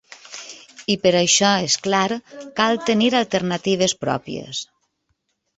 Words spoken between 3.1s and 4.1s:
alternatives